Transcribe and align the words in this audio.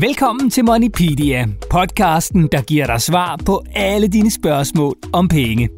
Velkommen 0.00 0.50
til 0.50 0.64
Moneypedia, 0.64 1.46
podcasten, 1.70 2.48
der 2.52 2.62
giver 2.62 2.86
dig 2.86 3.00
svar 3.00 3.36
på 3.46 3.64
alle 3.74 4.08
dine 4.08 4.30
spørgsmål 4.30 4.94
om 5.12 5.28
penge. 5.28 5.68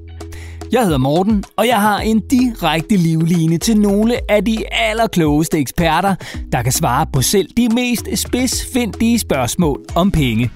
Jeg 0.72 0.82
hedder 0.82 0.98
Morten, 0.98 1.44
og 1.56 1.66
jeg 1.66 1.80
har 1.80 1.98
en 1.98 2.20
direkte 2.28 2.96
livline 2.96 3.58
til 3.58 3.80
nogle 3.80 4.30
af 4.30 4.44
de 4.44 4.72
allerklogeste 4.72 5.58
eksperter, 5.58 6.14
der 6.52 6.62
kan 6.62 6.72
svare 6.72 7.06
på 7.12 7.22
selv 7.22 7.48
de 7.56 7.68
mest 7.68 8.08
spidsfindige 8.14 9.18
spørgsmål 9.18 9.84
om 9.94 10.10
penge. 10.10 10.50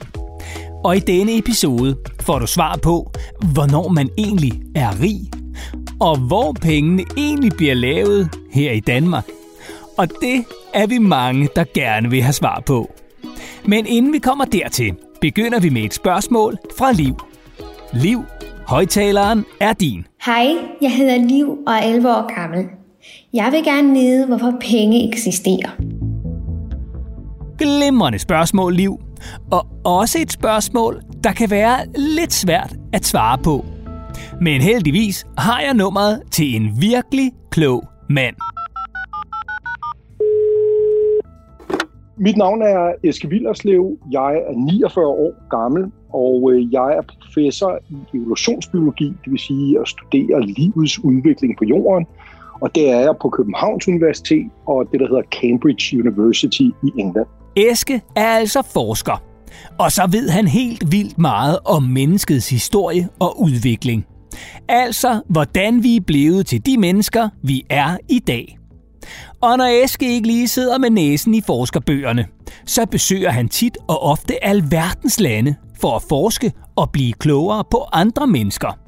Og 0.84 0.96
i 0.96 1.00
denne 1.00 1.38
episode 1.38 1.96
får 2.20 2.38
du 2.38 2.46
svar 2.46 2.76
på, 2.76 3.12
hvornår 3.52 3.88
man 3.88 4.08
egentlig 4.18 4.52
er 4.74 5.00
rig, 5.00 5.20
og 6.00 6.18
hvor 6.18 6.52
pengene 6.52 7.04
egentlig 7.16 7.52
bliver 7.56 7.74
lavet 7.74 8.30
her 8.52 8.72
i 8.72 8.80
Danmark. 8.80 9.24
Og 9.98 10.08
det 10.20 10.44
er 10.74 10.86
vi 10.86 10.98
mange, 10.98 11.48
der 11.56 11.64
gerne 11.74 12.10
vil 12.10 12.22
have 12.22 12.32
svar 12.32 12.62
på. 12.66 12.93
Men 13.66 13.86
inden 13.86 14.12
vi 14.12 14.18
kommer 14.18 14.44
dertil, 14.44 14.94
begynder 15.20 15.60
vi 15.60 15.68
med 15.68 15.82
et 15.82 15.94
spørgsmål 15.94 16.58
fra 16.78 16.92
Liv. 16.92 17.16
Liv, 17.92 18.24
højtaleren 18.68 19.44
er 19.60 19.72
din. 19.72 20.06
Hej, 20.26 20.46
jeg 20.82 20.92
hedder 20.92 21.18
Liv 21.18 21.58
og 21.66 21.74
er 21.74 21.82
11 21.82 22.08
år 22.08 22.40
gammel. 22.40 22.64
Jeg 23.32 23.52
vil 23.52 23.64
gerne 23.64 23.92
vide, 23.92 24.26
hvorfor 24.26 24.52
penge 24.60 25.08
eksisterer. 25.08 25.70
Glimrende 27.58 28.18
spørgsmål, 28.18 28.74
Liv. 28.74 28.98
Og 29.50 29.66
også 29.84 30.18
et 30.18 30.32
spørgsmål, 30.32 31.02
der 31.24 31.32
kan 31.32 31.50
være 31.50 31.78
lidt 31.96 32.32
svært 32.32 32.76
at 32.92 33.04
svare 33.04 33.38
på. 33.38 33.64
Men 34.40 34.60
heldigvis 34.60 35.26
har 35.38 35.60
jeg 35.60 35.74
nummeret 35.74 36.22
til 36.30 36.56
en 36.56 36.80
virkelig 36.80 37.32
klog 37.50 37.84
mand. 38.10 38.53
Mit 42.24 42.36
navn 42.36 42.62
er 42.62 42.92
Eske 43.02 43.28
Villerslev. 43.28 43.98
Jeg 44.10 44.34
er 44.48 44.54
49 44.66 45.06
år 45.06 45.32
gammel, 45.50 45.92
og 46.12 46.52
øh, 46.52 46.72
jeg 46.72 46.88
er 46.98 47.02
professor 47.22 47.78
i 47.90 48.16
evolutionsbiologi, 48.16 49.04
det 49.04 49.32
vil 49.32 49.38
sige 49.38 49.80
at 49.80 49.88
studere 49.88 50.46
livets 50.46 51.04
udvikling 51.04 51.58
på 51.58 51.64
jorden. 51.64 52.06
Og 52.60 52.74
det 52.74 52.90
er 52.90 53.00
jeg 53.00 53.14
på 53.22 53.28
Københavns 53.28 53.88
Universitet 53.88 54.46
og 54.66 54.88
det, 54.92 55.00
der 55.00 55.06
hedder 55.06 55.22
Cambridge 55.40 55.98
University 56.00 56.68
i 56.86 56.90
England. 56.98 57.26
Eske 57.56 58.00
er 58.16 58.26
altså 58.26 58.62
forsker, 58.72 59.22
og 59.78 59.92
så 59.92 60.08
ved 60.12 60.28
han 60.28 60.46
helt 60.48 60.92
vildt 60.92 61.18
meget 61.18 61.58
om 61.64 61.82
menneskets 61.82 62.50
historie 62.50 63.08
og 63.20 63.42
udvikling. 63.42 64.06
Altså, 64.68 65.20
hvordan 65.28 65.82
vi 65.82 65.96
er 65.96 66.00
blevet 66.00 66.46
til 66.46 66.66
de 66.66 66.78
mennesker, 66.78 67.28
vi 67.42 67.64
er 67.70 67.96
i 68.08 68.18
dag. 68.18 68.58
Og 69.40 69.58
når 69.58 69.84
Eske 69.84 70.14
ikke 70.14 70.26
lige 70.26 70.48
sidder 70.48 70.78
med 70.78 70.90
næsen 70.90 71.34
i 71.34 71.40
forskerbøgerne, 71.46 72.26
så 72.66 72.86
besøger 72.86 73.30
han 73.30 73.48
tit 73.48 73.78
og 73.88 74.02
ofte 74.02 74.44
alverdens 74.44 75.20
lande 75.20 75.54
for 75.80 75.96
at 75.96 76.02
forske 76.08 76.52
og 76.76 76.90
blive 76.90 77.12
klogere 77.12 77.64
på 77.70 77.84
andre 77.92 78.26
mennesker. 78.26 78.78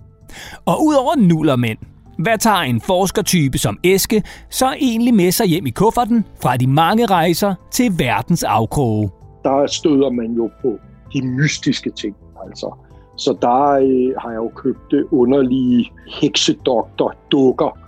Og 0.66 0.84
udover 0.84 1.16
nullermænd, 1.16 1.78
hvad 2.18 2.38
tager 2.38 2.56
en 2.60 2.80
forskertype 2.80 3.58
som 3.58 3.78
Eske 3.82 4.22
så 4.50 4.74
egentlig 4.80 5.14
med 5.14 5.32
sig 5.32 5.46
hjem 5.46 5.66
i 5.66 5.70
kufferten 5.70 6.24
fra 6.42 6.56
de 6.56 6.66
mange 6.66 7.06
rejser 7.06 7.54
til 7.70 7.92
verdens 7.98 8.42
afkroge? 8.42 9.10
Der 9.44 9.66
støder 9.66 10.10
man 10.10 10.32
jo 10.32 10.50
på 10.62 10.78
de 11.12 11.26
mystiske 11.26 11.90
ting, 11.90 12.16
altså. 12.46 12.74
Så 13.16 13.36
der 13.42 13.70
øh, 13.70 14.14
har 14.18 14.30
jeg 14.30 14.36
jo 14.36 14.52
købt 14.54 14.94
underlige 15.12 15.90
heksedoktor-dukker, 16.20 17.78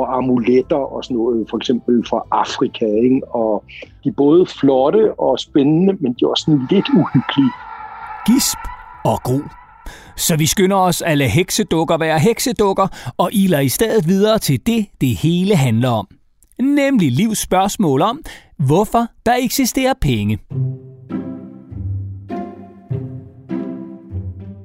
og 0.00 0.16
amuletter 0.16 0.76
og 0.76 1.04
sådan 1.04 1.16
noget, 1.16 1.46
for 1.50 1.56
eksempel 1.56 2.04
fra 2.10 2.22
Afrika. 2.30 2.84
Ikke? 2.84 3.20
Og 3.30 3.64
de 4.04 4.08
er 4.08 4.12
både 4.16 4.46
flotte 4.46 5.20
og 5.20 5.38
spændende, 5.38 5.92
men 6.00 6.12
de 6.12 6.18
er 6.22 6.28
også 6.28 6.44
sådan 6.46 6.66
lidt 6.70 6.88
uhyggelige. 6.88 7.52
Gisp 8.26 8.58
og 9.04 9.22
gro. 9.22 9.40
Så 10.16 10.36
vi 10.36 10.46
skynder 10.46 10.76
os 10.76 11.02
at 11.02 11.18
lade 11.18 11.30
heksedukker 11.30 11.98
være 11.98 12.18
heksedukker 12.18 13.12
og 13.18 13.30
iler 13.32 13.60
i 13.60 13.68
stedet 13.68 14.08
videre 14.08 14.38
til 14.38 14.66
det, 14.66 14.86
det 15.00 15.16
hele 15.16 15.56
handler 15.56 15.88
om. 15.88 16.08
Nemlig 16.60 17.12
livs 17.12 17.38
spørgsmål 17.38 18.02
om, 18.02 18.20
hvorfor 18.58 19.06
der 19.26 19.34
eksisterer 19.40 19.94
penge. 20.00 20.38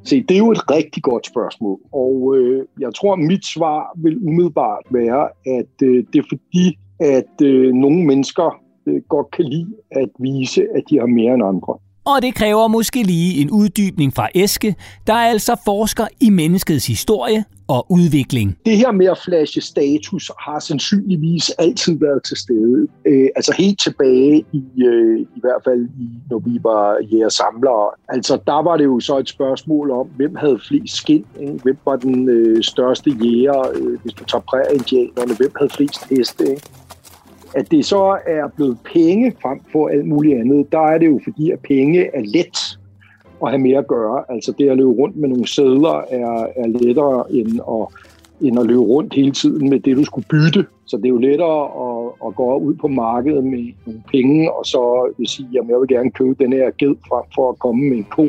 Se, 0.04 0.24
det 0.24 0.36
er 0.36 0.38
jo 0.38 0.52
et 0.52 0.72
rigtig 0.72 1.04
godt 1.04 1.26
spørgsmål, 1.26 1.80
og 1.92 2.36
øh, 2.38 2.66
jeg 2.80 2.94
tror, 2.96 3.14
at 3.14 3.20
mit 3.20 3.46
svar 3.46 3.98
vil 3.98 4.18
umiddelbart 4.18 4.84
være, 4.90 5.30
at 5.46 5.76
øh, 5.84 6.04
det 6.14 6.20
er 6.20 6.28
fordi, 6.30 6.78
at 7.00 7.42
øh, 7.44 7.74
nogle 7.74 8.06
mennesker 8.06 8.62
øh, 8.88 9.02
godt 9.10 9.32
kan 9.32 9.46
lide 9.46 9.74
at 9.92 10.10
vise, 10.20 10.68
at 10.76 10.84
de 10.90 11.00
har 11.00 11.06
mere 11.06 11.34
end 11.34 11.44
andre. 11.44 11.78
Og 12.06 12.22
det 12.22 12.36
kræver 12.36 12.68
måske 12.68 13.04
lige 13.04 13.42
en 13.42 13.52
uddybning 13.52 14.14
fra 14.14 14.30
Eske, 14.36 14.76
der 15.08 15.14
er 15.14 15.30
altså 15.30 15.56
forsker 15.66 16.08
i 16.20 16.30
menneskets 16.30 16.88
historie 16.88 17.46
og 17.68 17.92
udvikling. 17.92 18.58
Det 18.66 18.78
her 18.78 18.92
med 18.92 19.06
at 19.06 19.18
flashe 19.26 19.62
status 19.62 20.32
har 20.40 20.60
sandsynligvis 20.60 21.50
altid 21.50 22.00
været 22.00 22.24
til 22.24 22.38
stede. 22.38 22.88
Øh, 23.06 23.28
altså 23.36 23.54
helt 23.58 23.80
tilbage 23.80 24.46
i, 24.52 24.64
øh, 24.84 25.20
i 25.20 25.40
hvert 25.42 25.62
fald, 25.64 25.82
i, 25.86 26.08
når 26.30 26.40
vi 26.40 26.60
var 26.64 26.98
jæger 27.12 27.30
samlere. 27.30 27.90
Altså 28.10 28.40
der 28.48 28.64
var 28.64 28.78
det 28.78 28.84
jo 28.86 29.00
så 29.00 29.18
et 29.18 29.30
spørgsmål 29.30 29.92
om, 29.92 30.08
hvem 30.08 30.36
havde 30.36 30.60
flest 30.68 30.96
skin? 30.96 31.26
Ikke? 31.40 31.60
Hvem 31.64 31.78
var 31.86 31.96
den 31.96 32.30
øh, 32.30 32.64
største 32.64 33.10
jæger, 33.10 33.62
øh, 33.76 34.02
hvis 34.02 34.14
du 34.14 34.24
tager 34.26 34.42
præriendianerne? 34.42 35.36
Hvem 35.36 35.52
havde 35.58 35.70
flest 35.70 36.10
heste? 36.10 36.44
Ikke? 36.50 36.62
At 37.56 37.72
det 37.72 37.86
så 37.86 38.18
er 38.28 38.48
blevet 38.56 38.78
penge 38.94 39.34
frem 39.42 39.60
for 39.72 39.88
alt 39.88 40.06
muligt 40.06 40.40
andet, 40.40 40.72
der 40.72 40.80
er 40.80 40.98
det 40.98 41.08
jo 41.08 41.20
fordi, 41.24 41.52
at 41.52 41.60
penge 41.60 42.16
er 42.16 42.22
let 42.22 42.78
at 43.44 43.50
have 43.50 43.62
mere 43.62 43.78
at 43.78 43.88
gøre. 43.88 44.24
Altså 44.30 44.54
det 44.58 44.70
at 44.70 44.78
løbe 44.78 44.90
rundt 44.90 45.18
med 45.18 45.30
nogle 45.30 45.48
sædler 45.48 46.04
er, 46.10 46.48
er 46.56 46.68
lettere 46.68 47.32
end 47.32 47.60
at, 47.70 47.88
end 48.48 48.60
at 48.60 48.66
løbe 48.66 48.82
rundt 48.82 49.14
hele 49.14 49.32
tiden 49.32 49.70
med 49.70 49.80
det, 49.80 49.98
du 49.98 50.04
skulle 50.04 50.28
bytte. 50.30 50.66
Så 50.86 50.98
det 50.98 51.06
er 51.06 51.10
jo 51.10 51.18
lettere 51.18 51.64
at, 51.64 52.12
at 52.28 52.36
gå 52.36 52.58
ud 52.58 52.74
på 52.76 52.88
markedet 52.88 53.44
med 53.44 53.74
nogle 53.86 54.04
penge, 54.12 54.52
og 54.52 54.66
så 54.66 55.14
vil 55.18 55.28
sige, 55.28 55.48
at 55.48 55.68
jeg 55.70 55.80
vil 55.80 55.88
gerne 55.88 56.12
købe 56.12 56.44
den 56.44 56.54
her 56.54 56.72
ged 56.78 56.96
frem 57.10 57.24
for 57.36 57.50
at 57.50 57.60
komme 57.60 57.90
med 57.90 57.98
en 57.98 58.04
ko. 58.04 58.28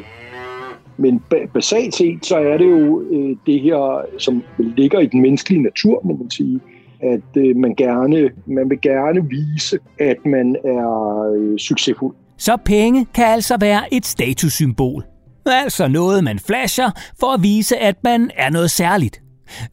Men 0.97 1.23
basalt 1.55 1.95
set, 1.95 2.27
så 2.27 2.37
er 2.37 2.57
det 2.59 2.71
jo 2.71 3.03
øh, 3.11 3.37
det 3.47 3.61
her, 3.61 4.05
som 4.19 4.43
ligger 4.59 4.99
i 4.99 5.07
den 5.07 5.23
menneskelige 5.23 5.63
natur, 5.63 6.01
må 6.05 6.17
man 6.17 6.31
sige, 6.31 6.61
at 7.01 7.37
øh, 7.37 7.57
man, 7.57 7.75
gerne, 7.75 8.31
man 8.47 8.71
vil 8.71 8.81
gerne 8.81 9.29
vise, 9.29 9.79
at 10.01 10.17
man 10.27 10.57
er 10.65 11.33
øh, 11.37 11.59
succesfuld. 11.59 12.17
Så 12.39 12.57
penge 12.65 13.07
kan 13.15 13.25
altså 13.27 13.57
være 13.61 13.95
et 13.95 14.07
statussymbol. 14.07 15.05
Altså 15.47 15.89
noget, 15.89 16.25
man 16.25 16.39
flasher 16.39 16.91
for 17.21 17.35
at 17.35 17.43
vise, 17.43 17.77
at 17.77 17.97
man 18.05 18.31
er 18.37 18.51
noget 18.51 18.71
særligt. 18.71 19.23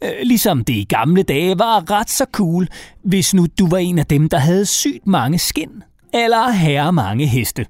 Øh, 0.03 0.09
ligesom 0.23 0.63
det 0.63 0.73
i 0.73 0.83
gamle 0.89 1.23
dage 1.23 1.59
var 1.59 1.91
ret 1.91 2.09
så 2.09 2.25
cool, 2.31 2.67
hvis 3.03 3.33
nu 3.33 3.45
du 3.59 3.67
var 3.67 3.77
en 3.77 3.99
af 3.99 4.05
dem, 4.05 4.29
der 4.29 4.37
havde 4.37 4.65
sygt 4.65 5.07
mange 5.07 5.37
skin, 5.37 5.83
eller 6.13 6.51
herre 6.51 6.93
mange 6.93 7.27
heste. 7.27 7.65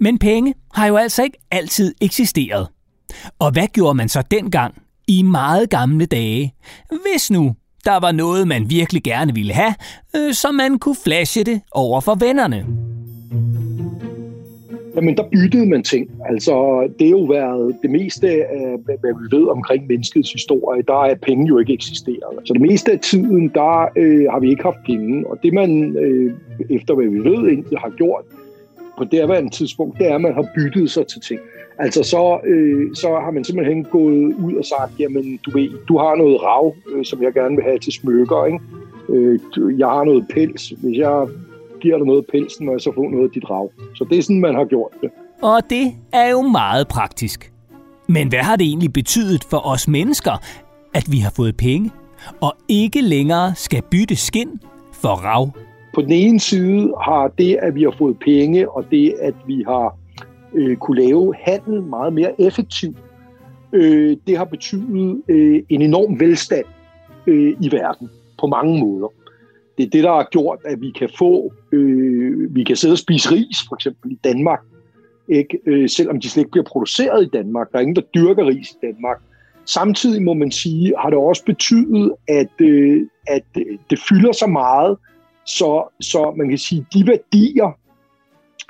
Men 0.00 0.18
penge 0.18 0.54
har 0.74 0.86
jo 0.86 0.96
altså 0.96 1.22
ikke 1.22 1.38
altid 1.50 1.94
eksisteret. 2.00 2.68
Og 3.38 3.50
hvad 3.50 3.66
gjorde 3.66 3.94
man 3.94 4.08
så 4.08 4.22
dengang, 4.30 4.74
i 5.08 5.22
meget 5.22 5.70
gamle 5.70 6.06
dage, 6.06 6.54
hvis 6.88 7.30
nu 7.30 7.54
der 7.86 8.00
var 8.00 8.12
noget, 8.12 8.48
man 8.48 8.70
virkelig 8.70 9.02
gerne 9.02 9.34
ville 9.34 9.52
have, 9.52 9.74
øh, 10.16 10.32
så 10.32 10.52
man 10.52 10.78
kunne 10.78 10.96
flashe 11.04 11.44
det 11.44 11.60
over 11.72 12.00
for 12.00 12.14
vennerne. 12.14 12.66
Jamen, 14.96 15.16
der 15.16 15.22
byttede 15.32 15.66
man 15.66 15.82
ting. 15.82 16.10
Altså, 16.28 16.54
det 16.98 17.06
har 17.06 17.10
jo 17.10 17.24
været 17.24 17.76
det 17.82 17.90
meste 17.90 18.28
af, 18.28 18.76
hvad 18.84 19.14
vi 19.20 19.36
ved 19.36 19.48
omkring 19.48 19.86
menneskets 19.86 20.32
historie, 20.32 20.82
der 20.82 21.04
er 21.04 21.14
penge 21.14 21.46
jo 21.46 21.58
ikke 21.58 21.72
eksisteret. 21.72 22.34
Så 22.44 22.52
det 22.52 22.62
meste 22.62 22.92
af 22.92 23.00
tiden, 23.00 23.48
der 23.48 23.88
øh, 23.96 24.26
har 24.30 24.40
vi 24.40 24.50
ikke 24.50 24.62
haft 24.62 24.82
penge. 24.86 25.26
Og 25.30 25.38
det 25.42 25.52
man, 25.52 25.96
øh, 25.96 26.32
efter 26.70 26.94
hvad 26.94 27.06
vi 27.06 27.18
ved, 27.18 27.48
egentlig 27.48 27.78
har 27.78 27.92
gjort 27.96 28.24
på 28.98 29.04
det 29.04 29.28
her 29.28 29.48
tidspunkt, 29.48 29.98
det 29.98 30.10
er, 30.10 30.14
at 30.14 30.20
man 30.20 30.34
har 30.34 30.46
byttet 30.56 30.90
sig 30.90 31.06
til 31.06 31.20
ting. 31.20 31.40
Altså 31.78 32.02
så, 32.02 32.40
øh, 32.46 32.94
så 32.94 33.08
har 33.24 33.30
man 33.30 33.44
simpelthen 33.44 33.84
gået 33.84 34.34
ud 34.34 34.54
og 34.54 34.64
sagt, 34.64 34.92
jamen 35.00 35.36
du 35.46 35.50
ved, 35.50 35.68
du 35.88 35.98
har 35.98 36.16
noget 36.16 36.42
rav, 36.42 36.74
øh, 36.92 37.04
som 37.04 37.22
jeg 37.22 37.32
gerne 37.32 37.56
vil 37.56 37.64
have 37.64 37.78
til 37.78 37.92
smykker, 37.92 38.44
ikke? 38.44 38.58
Øh, 39.08 39.78
jeg 39.78 39.86
har 39.86 40.04
noget 40.04 40.26
pels. 40.28 40.68
Hvis 40.68 40.98
jeg 40.98 41.26
giver 41.80 41.96
dig 41.96 42.06
noget 42.06 42.26
pelsen, 42.32 42.66
må 42.66 42.72
jeg 42.72 42.80
så 42.80 42.92
få 42.94 43.08
noget 43.08 43.24
af 43.24 43.30
dit 43.30 43.50
rav. 43.50 43.70
Så 43.94 44.06
det 44.10 44.18
er 44.18 44.22
sådan, 44.22 44.40
man 44.40 44.54
har 44.54 44.64
gjort 44.64 44.92
det. 45.02 45.10
Og 45.42 45.60
det 45.70 45.94
er 46.12 46.30
jo 46.30 46.42
meget 46.42 46.88
praktisk. 46.88 47.52
Men 48.08 48.28
hvad 48.28 48.38
har 48.38 48.56
det 48.56 48.66
egentlig 48.66 48.92
betydet 48.92 49.44
for 49.44 49.66
os 49.66 49.88
mennesker, 49.88 50.42
at 50.94 51.04
vi 51.10 51.18
har 51.18 51.32
fået 51.36 51.56
penge, 51.56 51.90
og 52.40 52.52
ikke 52.68 53.00
længere 53.00 53.54
skal 53.54 53.82
bytte 53.90 54.16
skin 54.16 54.60
for 54.92 55.08
rav? 55.08 55.50
På 55.94 56.02
den 56.02 56.12
ene 56.12 56.40
side 56.40 56.94
har 57.02 57.32
det, 57.38 57.56
at 57.62 57.74
vi 57.74 57.82
har 57.82 57.94
fået 57.98 58.18
penge, 58.18 58.70
og 58.70 58.84
det, 58.90 59.14
at 59.20 59.34
vi 59.46 59.64
har 59.66 59.96
øh, 60.56 60.76
kunne 60.76 61.02
lave 61.02 61.34
handel 61.34 61.82
meget 61.82 62.12
mere 62.12 62.40
effektivt, 62.40 62.96
øh, 63.72 64.16
det 64.26 64.38
har 64.38 64.44
betydet 64.44 65.22
øh, 65.28 65.62
en 65.68 65.82
enorm 65.82 66.20
velstand 66.20 66.64
øh, 67.26 67.56
i 67.60 67.72
verden 67.72 68.10
på 68.40 68.46
mange 68.46 68.80
måder. 68.80 69.08
Det 69.78 69.86
er 69.86 69.90
det, 69.90 70.04
der 70.04 70.12
har 70.12 70.28
gjort, 70.30 70.58
at 70.64 70.80
vi 70.80 70.90
kan 70.90 71.08
få, 71.18 71.52
øh, 71.72 72.54
vi 72.54 72.64
kan 72.64 72.76
sidde 72.76 72.94
og 72.94 72.98
spise 72.98 73.30
ris, 73.30 73.58
for 73.68 73.74
eksempel 73.74 74.12
i 74.12 74.18
Danmark, 74.24 74.60
ikke? 75.28 75.58
Øh, 75.66 75.88
selvom 75.88 76.20
de 76.20 76.30
slet 76.30 76.40
ikke 76.40 76.50
bliver 76.50 76.64
produceret 76.64 77.24
i 77.24 77.28
Danmark. 77.32 77.72
Der 77.72 77.78
er 77.78 77.82
ingen, 77.82 77.96
der 77.96 78.02
dyrker 78.14 78.46
ris 78.46 78.70
i 78.70 78.86
Danmark. 78.86 79.22
Samtidig 79.64 80.22
må 80.22 80.34
man 80.34 80.50
sige, 80.50 80.94
har 80.98 81.10
det 81.10 81.18
også 81.18 81.44
betydet, 81.44 82.12
at, 82.28 82.60
øh, 82.60 83.06
at 83.26 83.44
det 83.90 83.98
fylder 84.08 84.32
så 84.32 84.46
meget, 84.46 84.96
så, 85.46 85.94
så 86.00 86.34
man 86.36 86.48
kan 86.48 86.58
sige, 86.58 86.86
de 86.94 87.06
værdier, 87.06 87.78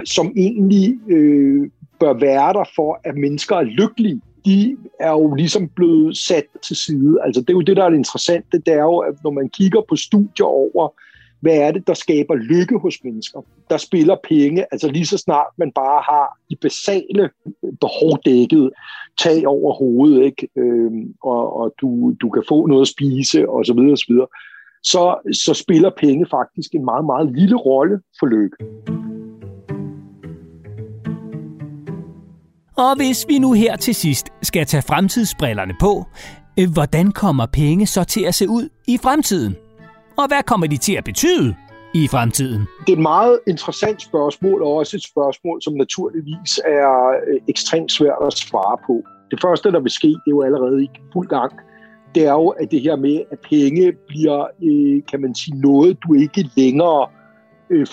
som 0.04 0.32
egentlig 0.36 0.98
øh, 1.08 1.70
bør 2.00 2.12
være 2.12 2.52
der 2.52 2.64
for, 2.76 3.00
at 3.04 3.16
mennesker 3.16 3.56
er 3.56 3.62
lykkelige, 3.62 4.20
de 4.44 4.76
er 5.00 5.10
jo 5.10 5.34
ligesom 5.34 5.68
blevet 5.68 6.16
sat 6.16 6.44
til 6.62 6.76
side. 6.76 7.18
Altså 7.24 7.40
det 7.40 7.50
er 7.50 7.54
jo 7.54 7.60
det, 7.60 7.76
der 7.76 7.84
er 7.84 7.90
det 7.90 7.96
interessante, 7.96 8.58
det 8.58 8.74
er 8.74 8.82
jo, 8.82 8.98
at 8.98 9.14
når 9.24 9.30
man 9.30 9.48
kigger 9.48 9.80
på 9.88 9.96
studier 9.96 10.46
over, 10.46 10.88
hvad 11.40 11.56
er 11.56 11.70
det, 11.70 11.86
der 11.86 11.94
skaber 11.94 12.34
lykke 12.34 12.78
hos 12.78 12.98
mennesker, 13.04 13.40
der 13.70 13.76
spiller 13.76 14.16
penge, 14.28 14.66
altså 14.72 14.88
lige 14.88 15.06
så 15.06 15.18
snart 15.18 15.46
man 15.58 15.72
bare 15.72 16.02
har 16.08 16.38
de 16.50 16.56
basale 16.56 17.30
behov 17.80 18.18
dækket, 18.24 18.70
tag 19.18 19.46
over 19.46 19.74
hovedet, 19.74 20.24
ikke? 20.24 20.48
Øhm, 20.56 21.14
og, 21.22 21.56
og 21.56 21.74
du, 21.80 22.14
du 22.20 22.30
kan 22.30 22.42
få 22.48 22.66
noget 22.66 22.82
at 22.82 22.88
spise, 22.88 23.48
og 23.48 23.66
så 23.66 23.74
videre, 23.74 23.92
og 23.92 23.98
så 23.98 24.06
videre, 24.08 24.26
så, 24.82 25.32
så 25.44 25.54
spiller 25.54 25.90
penge 25.90 26.26
faktisk 26.30 26.74
en 26.74 26.84
meget, 26.84 27.04
meget 27.04 27.32
lille 27.32 27.56
rolle 27.56 28.00
for 28.20 28.26
lykke. 28.26 28.56
Og 32.78 32.96
hvis 32.96 33.26
vi 33.28 33.38
nu 33.38 33.52
her 33.52 33.76
til 33.76 33.94
sidst 33.94 34.26
skal 34.42 34.66
tage 34.66 34.82
fremtidsbrillerne 34.82 35.74
på, 35.80 36.04
øh, 36.58 36.72
hvordan 36.72 37.12
kommer 37.12 37.46
penge 37.46 37.86
så 37.86 38.04
til 38.04 38.24
at 38.24 38.34
se 38.34 38.48
ud 38.48 38.68
i 38.86 38.98
fremtiden? 39.02 39.56
Og 40.18 40.28
hvad 40.28 40.42
kommer 40.42 40.66
de 40.66 40.76
til 40.76 40.92
at 40.92 41.04
betyde 41.04 41.54
i 41.94 42.08
fremtiden? 42.08 42.60
Det 42.86 42.92
er 42.92 42.96
et 42.96 43.02
meget 43.02 43.38
interessant 43.46 44.02
spørgsmål, 44.02 44.62
og 44.62 44.72
også 44.74 44.96
et 44.96 45.04
spørgsmål, 45.04 45.62
som 45.62 45.72
naturligvis 45.72 46.60
er 46.64 47.08
øh, 47.28 47.40
ekstremt 47.48 47.92
svært 47.92 48.18
at 48.26 48.32
svare 48.32 48.78
på. 48.86 49.02
Det 49.30 49.38
første, 49.42 49.72
der 49.72 49.80
vil 49.80 49.90
ske, 49.90 50.08
det 50.08 50.26
er 50.26 50.36
jo 50.38 50.42
allerede 50.42 50.84
i 50.84 50.88
fuld 51.12 51.28
gang, 51.28 51.52
det 52.14 52.26
er 52.26 52.32
jo, 52.32 52.48
at 52.48 52.70
det 52.70 52.80
her 52.80 52.96
med, 52.96 53.22
at 53.32 53.38
penge 53.50 53.92
bliver, 54.08 54.46
øh, 54.62 55.02
kan 55.10 55.20
man 55.20 55.34
sige, 55.34 55.60
noget, 55.60 55.98
du 56.08 56.14
ikke 56.14 56.50
længere 56.56 57.08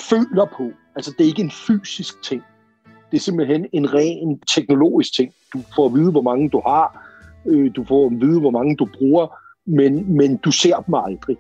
føler 0.09 0.45
på. 0.57 0.65
Altså, 0.95 1.11
det 1.17 1.23
er 1.23 1.27
ikke 1.27 1.41
en 1.41 1.51
fysisk 1.51 2.23
ting. 2.23 2.43
Det 3.13 3.19
er 3.19 3.23
simpelthen 3.23 3.65
en 3.73 3.93
ren 3.93 4.39
teknologisk 4.55 5.15
ting. 5.15 5.33
Du 5.53 5.59
får 5.75 5.85
at 5.85 5.93
vide, 5.93 6.11
hvor 6.11 6.21
mange 6.21 6.49
du 6.49 6.61
har. 6.65 7.09
Øh, 7.45 7.71
du 7.75 7.83
får 7.83 8.05
at 8.05 8.21
vide, 8.21 8.39
hvor 8.39 8.51
mange 8.51 8.75
du 8.75 8.87
bruger. 8.97 9.27
Men, 9.65 10.17
men 10.17 10.37
du 10.37 10.51
ser 10.51 10.75
dem 10.75 10.93
aldrig. 10.93 11.37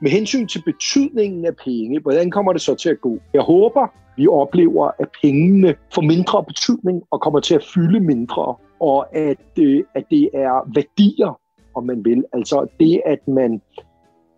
Med 0.00 0.10
hensyn 0.10 0.46
til 0.46 0.62
betydningen 0.64 1.46
af 1.46 1.56
penge, 1.64 2.00
hvordan 2.00 2.30
kommer 2.30 2.52
det 2.52 2.62
så 2.62 2.74
til 2.74 2.88
at 2.88 3.00
gå? 3.00 3.18
Jeg 3.34 3.42
håber, 3.42 3.86
vi 4.16 4.26
oplever, 4.26 4.90
at 4.98 5.08
pengene 5.22 5.74
får 5.94 6.02
mindre 6.02 6.44
betydning 6.44 7.02
og 7.10 7.20
kommer 7.20 7.40
til 7.40 7.54
at 7.54 7.64
fylde 7.74 8.00
mindre, 8.00 8.54
og 8.80 9.16
at, 9.16 9.58
øh, 9.58 9.84
at 9.94 10.04
det 10.10 10.30
er 10.34 10.72
værdier, 10.74 11.40
om 11.74 11.86
man 11.86 12.04
vil. 12.04 12.24
Altså 12.32 12.66
det, 12.80 13.00
at 13.06 13.28
man 13.28 13.60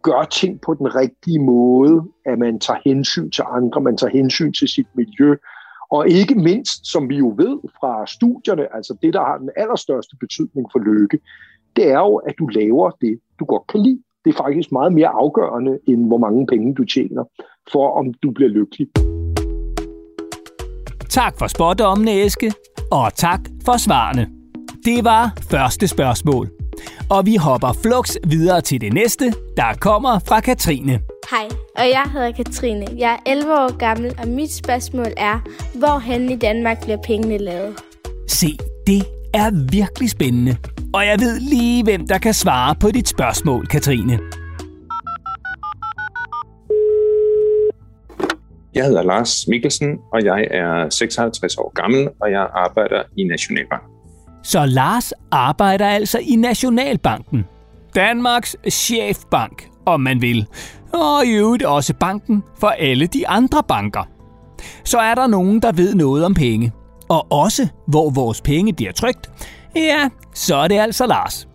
gør 0.02 0.23
ting 0.23 0.61
på 0.61 0.75
den 0.75 0.94
rigtige 0.96 1.43
måde, 1.43 2.02
at 2.26 2.38
man 2.38 2.61
tager 2.61 2.81
hensyn 2.84 3.31
til 3.31 3.44
andre, 3.50 3.81
man 3.81 3.96
tager 3.96 4.11
hensyn 4.11 4.52
til 4.52 4.69
sit 4.69 4.87
miljø, 4.94 5.37
og 5.91 6.09
ikke 6.09 6.35
mindst, 6.35 6.87
som 6.93 7.09
vi 7.09 7.17
jo 7.17 7.35
ved 7.37 7.59
fra 7.81 8.06
studierne, 8.06 8.77
altså 8.77 8.97
det, 9.03 9.15
der 9.15 9.21
har 9.21 9.38
den 9.38 9.50
allerstørste 9.56 10.17
betydning 10.21 10.67
for 10.73 10.79
lykke, 10.79 11.19
det 11.77 11.87
er 11.88 11.99
jo, 11.99 12.17
at 12.17 12.35
du 12.38 12.47
laver 12.47 12.91
det, 12.91 13.19
du 13.38 13.44
godt 13.44 13.67
kan 13.67 13.83
lide. 13.83 14.03
Det 14.25 14.33
er 14.33 14.37
faktisk 14.37 14.73
meget 14.73 14.93
mere 14.93 15.09
afgørende, 15.09 15.79
end 15.88 16.06
hvor 16.06 16.19
mange 16.19 16.47
penge 16.47 16.75
du 16.75 16.85
tjener, 16.85 17.25
for 17.73 17.99
om 17.99 18.15
du 18.23 18.31
bliver 18.31 18.50
lykkelig. 18.50 18.88
Tak 21.09 21.38
for 21.38 21.47
spotdommen, 21.47 22.09
Eske, 22.09 22.53
og 22.93 23.15
tak 23.15 23.41
for 23.65 23.77
svarene. 23.77 24.29
Det 24.85 25.05
var 25.05 25.33
første 25.50 25.88
spørgsmål. 25.88 26.50
Og 27.11 27.27
vi 27.27 27.37
hopper 27.37 27.73
flux 27.83 28.17
videre 28.25 28.61
til 28.61 28.81
det 28.81 28.93
næste, 28.93 29.25
der 29.56 29.79
kommer 29.81 30.19
fra 30.29 30.41
Katrine. 30.41 31.15
Hej, 31.31 31.49
og 31.76 31.88
jeg 31.88 32.05
hedder 32.12 32.32
Katrine. 32.32 32.87
Jeg 32.96 33.12
er 33.12 33.31
11 33.31 33.52
år 33.52 33.76
gammel, 33.76 34.14
og 34.19 34.28
mit 34.28 34.52
spørgsmål 34.52 35.06
er, 35.17 35.40
hvor 35.78 35.99
hen 35.99 36.31
i 36.31 36.37
Danmark 36.37 36.82
bliver 36.82 36.99
pengene 37.06 37.38
lavet? 37.38 37.75
Se, 38.28 38.46
det 38.87 39.02
er 39.34 39.70
virkelig 39.70 40.11
spændende. 40.11 40.56
Og 40.94 41.06
jeg 41.06 41.20
ved 41.20 41.40
lige, 41.40 41.84
hvem 41.84 42.06
der 42.06 42.19
kan 42.19 42.34
svare 42.34 42.75
på 42.75 42.90
dit 42.90 43.08
spørgsmål, 43.08 43.67
Katrine. 43.67 44.19
Jeg 48.75 48.84
hedder 48.84 49.02
Lars 49.02 49.49
Mikkelsen, 49.49 49.99
og 50.12 50.25
jeg 50.25 50.46
er 50.50 50.90
56 50.90 51.56
år 51.56 51.73
gammel, 51.75 52.08
og 52.20 52.31
jeg 52.31 52.49
arbejder 52.55 53.02
i 53.17 53.25
Nationalbanken. 53.25 53.90
Så 54.43 54.67
Lars 54.67 55.12
arbejder 55.31 55.87
altså 55.87 56.19
i 56.19 56.37
Nationalbanken. 56.37 57.44
Danmarks 57.94 58.56
chefbank, 58.70 59.69
om 59.87 60.00
man 60.00 60.20
vil. 60.20 60.46
Og 60.93 61.27
i 61.27 61.31
øvrigt 61.31 61.62
også 61.62 61.94
banken 61.94 62.43
for 62.61 62.69
alle 62.69 63.06
de 63.06 63.29
andre 63.29 63.62
banker. 63.69 64.09
Så 64.85 64.99
er 64.99 65.15
der 65.15 65.27
nogen, 65.27 65.62
der 65.62 65.73
ved 65.73 65.94
noget 65.94 66.25
om 66.25 66.35
penge. 66.35 66.73
Og 67.09 67.33
også, 67.33 67.69
hvor 67.87 68.11
vores 68.11 68.41
penge 68.41 68.73
bliver 68.73 68.93
trygt. 68.93 69.31
Ja, 69.77 70.09
så 70.35 70.56
er 70.56 70.69
det 70.69 70.79
altså 70.79 71.06
Lars. 71.06 71.49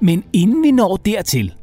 Men 0.00 0.24
inden 0.32 0.62
vi 0.62 0.70
når 0.70 0.96
dertil, 0.96 1.54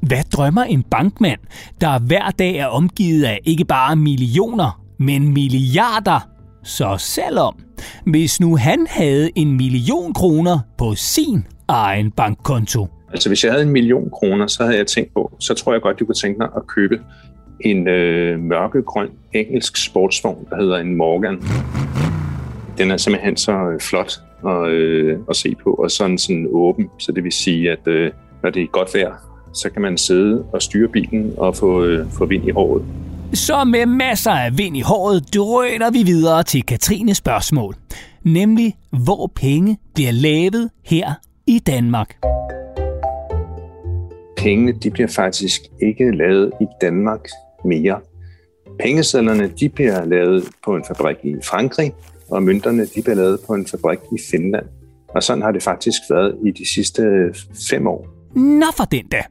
hvad 0.00 0.24
drømmer 0.32 0.62
en 0.62 0.82
bankmand, 0.82 1.40
der 1.80 1.98
hver 1.98 2.30
dag 2.30 2.56
er 2.56 2.66
omgivet 2.66 3.24
af 3.24 3.40
ikke 3.44 3.64
bare 3.64 3.96
millioner, 3.96 4.80
men 4.98 5.32
milliarder? 5.32 6.28
Så 6.64 6.96
selvom, 6.98 7.54
hvis 8.06 8.40
nu 8.40 8.56
han 8.56 8.86
havde 8.90 9.30
en 9.34 9.56
million 9.56 10.14
kroner 10.14 10.58
på 10.78 10.94
sin 10.94 11.46
egen 11.68 12.10
bankkonto. 12.10 12.88
Altså 13.14 13.28
hvis 13.28 13.44
jeg 13.44 13.52
havde 13.52 13.64
en 13.64 13.72
million 13.72 14.10
kroner, 14.10 14.46
så 14.46 14.64
havde 14.64 14.78
jeg 14.78 14.86
tænkt 14.86 15.14
på, 15.14 15.36
så 15.40 15.54
tror 15.54 15.72
jeg 15.72 15.82
godt, 15.82 16.00
du 16.00 16.04
kunne 16.04 16.14
tænke 16.14 16.38
mig 16.38 16.48
at 16.56 16.66
købe 16.66 17.00
en 17.60 17.88
øh, 17.88 18.40
mørkegrøn 18.40 19.08
engelsk 19.32 19.76
sportsvogn, 19.84 20.46
der 20.50 20.56
hedder 20.56 20.76
en 20.76 20.94
Morgan. 20.94 21.42
Den 22.78 22.90
er 22.90 22.96
simpelthen 22.96 23.36
så 23.36 23.52
øh, 23.52 23.80
flot 23.80 24.12
at, 24.46 24.68
øh, 24.68 25.18
at 25.30 25.36
se 25.36 25.54
på, 25.64 25.70
og 25.70 25.90
sådan, 25.90 26.18
sådan 26.18 26.46
åben, 26.50 26.90
så 26.98 27.12
det 27.12 27.24
vil 27.24 27.32
sige, 27.32 27.70
at 27.70 27.88
øh, 27.88 28.10
når 28.42 28.50
det 28.50 28.62
er 28.62 28.66
godt 28.66 28.94
vejr, 28.94 29.14
så 29.54 29.70
kan 29.70 29.82
man 29.82 29.98
sidde 29.98 30.44
og 30.52 30.62
styre 30.62 30.88
bilen 30.88 31.34
og 31.36 31.56
få, 31.56 31.84
øh, 31.84 32.06
få 32.18 32.26
vind 32.26 32.48
i 32.48 32.50
håret. 32.50 32.84
Så 33.34 33.64
med 33.64 33.86
masser 33.86 34.30
af 34.30 34.58
vind 34.58 34.76
i 34.76 34.80
håret 34.80 35.34
drøner 35.34 35.90
vi 35.90 36.02
videre 36.02 36.42
til 36.42 36.62
Katrines 36.62 37.16
spørgsmål. 37.16 37.74
Nemlig, 38.22 38.74
hvor 39.04 39.32
penge 39.34 39.78
bliver 39.94 40.12
lavet 40.12 40.70
her 40.84 41.14
i 41.46 41.58
Danmark. 41.58 42.16
Pengene 44.44 44.72
de 44.72 44.90
bliver 44.90 45.08
faktisk 45.08 45.60
ikke 45.82 46.10
lavet 46.10 46.52
i 46.60 46.64
Danmark 46.80 47.28
mere. 47.64 48.00
Pengesedlerne 48.80 49.48
de 49.60 49.68
bliver 49.68 50.04
lavet 50.04 50.44
på 50.64 50.76
en 50.76 50.84
fabrik 50.88 51.16
i 51.22 51.34
Frankrig, 51.44 51.92
og 52.30 52.42
mønterne 52.42 52.86
de 52.86 53.02
bliver 53.02 53.14
lavet 53.14 53.40
på 53.46 53.54
en 53.54 53.66
fabrik 53.66 53.98
i 54.12 54.18
Finland. 54.30 54.66
Og 55.08 55.22
sådan 55.22 55.42
har 55.42 55.52
det 55.52 55.62
faktisk 55.62 55.98
været 56.10 56.36
i 56.46 56.50
de 56.50 56.68
sidste 56.74 57.02
fem 57.70 57.86
år. 57.86 58.06
Nå 58.36 58.66
for 58.76 58.84
den 58.84 59.06
da. 59.08 59.22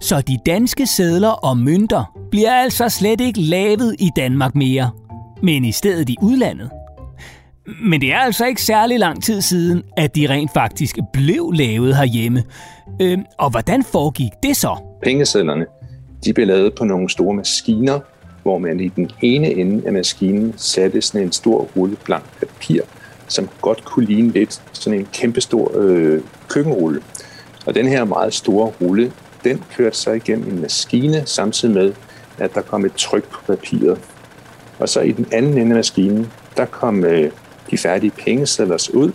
Så 0.00 0.20
de 0.20 0.38
danske 0.46 0.86
sædler 0.86 1.28
og 1.28 1.56
mønter 1.56 2.18
bliver 2.30 2.52
altså 2.52 2.88
slet 2.88 3.20
ikke 3.20 3.40
lavet 3.40 3.96
i 3.98 4.08
Danmark 4.16 4.54
mere, 4.54 4.90
men 5.42 5.64
i 5.64 5.72
stedet 5.72 6.08
i 6.08 6.16
udlandet. 6.22 6.70
Men 7.66 8.00
det 8.00 8.12
er 8.12 8.18
altså 8.18 8.46
ikke 8.46 8.62
særlig 8.62 8.98
lang 8.98 9.22
tid 9.22 9.40
siden, 9.40 9.82
at 9.96 10.16
de 10.16 10.28
rent 10.28 10.50
faktisk 10.54 10.98
blev 11.12 11.52
lavet 11.54 11.96
herhjemme. 11.96 12.42
Øh, 13.00 13.18
og 13.38 13.50
hvordan 13.50 13.82
foregik 13.82 14.30
det 14.42 14.56
så? 14.56 14.76
Pengesedlerne 15.02 15.66
de 16.24 16.32
blev 16.32 16.46
lavet 16.46 16.74
på 16.74 16.84
nogle 16.84 17.10
store 17.10 17.34
maskiner, 17.34 18.00
hvor 18.42 18.58
man 18.58 18.80
i 18.80 18.88
den 18.88 19.10
ene 19.22 19.50
ende 19.50 19.86
af 19.86 19.92
maskinen 19.92 20.54
satte 20.56 21.02
sådan 21.02 21.26
en 21.26 21.32
stor 21.32 21.68
rulle 21.76 21.96
blank 22.04 22.24
papir, 22.38 22.82
som 23.28 23.48
godt 23.60 23.84
kunne 23.84 24.06
ligne 24.06 24.30
lidt 24.30 24.62
sådan 24.72 24.98
en 24.98 25.08
kæmpestor 25.12 25.72
øh, 25.74 26.20
køkkenrulle. 26.48 27.00
Og 27.66 27.74
den 27.74 27.88
her 27.88 28.04
meget 28.04 28.34
store 28.34 28.72
rulle, 28.80 29.12
den 29.44 29.62
kørte 29.76 29.96
så 29.96 30.10
igennem 30.10 30.48
en 30.48 30.60
maskine, 30.60 31.22
samtidig 31.26 31.74
med, 31.74 31.92
at 32.38 32.54
der 32.54 32.60
kom 32.60 32.84
et 32.84 32.92
tryk 32.92 33.24
på 33.24 33.42
papiret. 33.46 33.98
Og 34.78 34.88
så 34.88 35.00
i 35.00 35.12
den 35.12 35.26
anden 35.32 35.52
ende 35.52 35.70
af 35.70 35.76
maskinen, 35.76 36.32
der 36.56 36.64
kom 36.64 37.04
øh, 37.04 37.30
de 37.74 37.78
færdige 37.78 38.10
pengesedler 38.10 38.90
ud, 38.94 39.12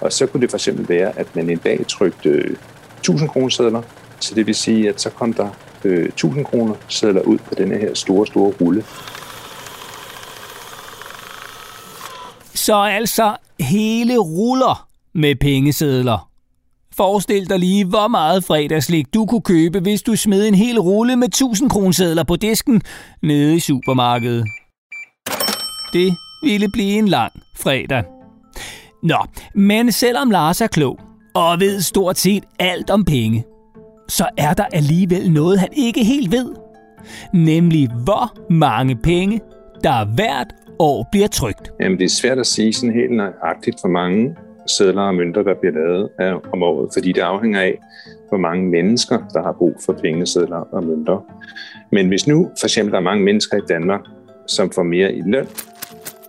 og 0.00 0.12
så 0.12 0.26
kunne 0.26 0.40
det 0.40 0.50
for 0.50 0.56
eksempel 0.56 0.88
være, 0.88 1.18
at 1.18 1.36
man 1.36 1.50
en 1.50 1.58
dag 1.58 1.84
trykte 1.88 2.56
1000 2.98 3.28
kroner 3.28 3.48
sedler, 3.48 3.82
så 4.20 4.34
det 4.34 4.46
vil 4.46 4.54
sige, 4.54 4.88
at 4.88 5.00
så 5.00 5.10
kom 5.10 5.32
der 5.32 5.48
øh, 5.84 6.04
1000 6.04 6.44
kroner 6.44 6.74
sedler 6.88 7.20
ud 7.20 7.38
på 7.38 7.54
denne 7.54 7.78
her 7.78 7.94
store, 7.94 8.26
store 8.26 8.52
rulle. 8.60 8.84
Så 12.54 12.74
altså 12.74 13.36
hele 13.60 14.18
ruller 14.18 14.88
med 15.14 15.34
pengesedler. 15.36 16.28
Forestil 16.96 17.48
dig 17.48 17.58
lige, 17.58 17.84
hvor 17.84 18.08
meget 18.08 18.44
fredagslik 18.44 19.14
du 19.14 19.26
kunne 19.26 19.40
købe, 19.40 19.80
hvis 19.80 20.02
du 20.02 20.16
smed 20.16 20.48
en 20.48 20.54
hel 20.54 20.80
rulle 20.80 21.16
med 21.16 21.28
1000 21.28 21.70
kronesedler 21.70 22.24
på 22.24 22.36
disken 22.36 22.82
nede 23.22 23.56
i 23.56 23.60
supermarkedet. 23.60 24.44
Det 25.92 26.16
ville 26.42 26.68
blive 26.68 26.98
en 26.98 27.08
lang 27.08 27.32
fredag. 27.56 28.02
Nå, 29.02 29.16
men 29.54 29.92
selvom 29.92 30.30
Lars 30.30 30.60
er 30.60 30.66
klog 30.66 31.00
og 31.34 31.60
ved 31.60 31.80
stort 31.80 32.18
set 32.18 32.44
alt 32.58 32.90
om 32.90 33.04
penge, 33.04 33.44
så 34.08 34.28
er 34.36 34.54
der 34.54 34.64
alligevel 34.72 35.32
noget, 35.32 35.58
han 35.58 35.68
ikke 35.72 36.04
helt 36.04 36.32
ved. 36.32 36.54
Nemlig 37.34 37.88
hvor 38.04 38.52
mange 38.52 38.96
penge, 38.96 39.40
der 39.84 40.14
hvert 40.14 40.54
år 40.78 41.08
bliver 41.12 41.26
trygt. 41.28 41.72
Jamen, 41.80 41.98
det 41.98 42.04
er 42.04 42.08
svært 42.08 42.38
at 42.38 42.46
sige 42.46 42.72
sådan 42.72 42.94
helt 42.94 43.12
nøjagtigt, 43.12 43.76
for 43.80 43.88
mange 43.88 44.36
sædler 44.78 45.02
og 45.02 45.14
mønter, 45.14 45.42
der 45.42 45.54
bliver 45.60 45.74
lavet 45.74 46.08
om 46.52 46.62
året, 46.62 46.90
fordi 46.92 47.12
det 47.12 47.20
afhænger 47.20 47.60
af, 47.60 47.78
hvor 48.28 48.38
mange 48.38 48.68
mennesker, 48.68 49.18
der 49.32 49.42
har 49.42 49.52
brug 49.52 49.76
for 49.86 49.92
pengesedler 49.92 50.56
og 50.56 50.84
mønter. 50.84 51.24
Men 51.92 52.08
hvis 52.08 52.26
nu 52.26 52.50
for 52.60 52.66
eksempel 52.66 52.92
der 52.92 52.98
er 52.98 53.02
mange 53.02 53.24
mennesker 53.24 53.56
i 53.56 53.66
Danmark, 53.68 54.00
som 54.46 54.70
får 54.70 54.82
mere 54.82 55.14
i 55.14 55.22
løn, 55.26 55.46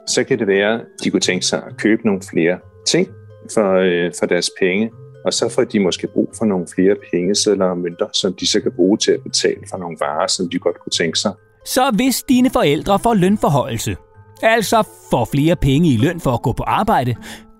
så 0.10 0.24
kan 0.24 0.40
det 0.40 0.48
være, 0.48 0.74
at 0.74 0.82
de 1.04 1.10
kunne 1.10 1.22
tænke 1.22 1.46
sig 1.46 1.64
at 1.68 1.78
købe 1.78 2.02
nogle 2.06 2.22
flere 2.32 2.60
ting 2.88 3.08
for, 3.54 3.76
øh, 3.76 4.12
for 4.20 4.26
deres 4.26 4.50
penge, 4.60 4.92
og 5.26 5.34
så 5.34 5.50
får 5.50 5.64
de 5.64 5.80
måske 5.80 6.08
brug 6.08 6.30
for 6.38 6.46
nogle 6.46 6.68
flere 6.76 6.96
pengesedler 7.12 7.66
og 7.66 7.78
mønter, 7.78 8.08
som 8.22 8.34
de 8.34 8.48
så 8.48 8.62
kan 8.62 8.72
bruge 8.72 8.98
til 8.98 9.12
at 9.12 9.24
betale 9.24 9.62
for 9.70 9.78
nogle 9.78 9.98
varer, 10.00 10.28
som 10.28 10.50
de 10.50 10.60
godt 10.60 10.80
kunne 10.80 10.92
tænke 10.92 11.20
sig. 11.20 11.34
Så 11.66 11.92
hvis 11.96 12.24
dine 12.24 12.50
forældre 12.50 13.00
får 13.00 13.14
lønforhøjelse, 13.14 13.96
altså 14.44 14.84
får 15.12 15.26
flere 15.26 15.56
penge 15.56 15.94
i 15.94 15.98
løn 15.98 16.20
for 16.20 16.32
at 16.32 16.42
gå 16.42 16.52
på 16.52 16.64
arbejde, 16.64 17.16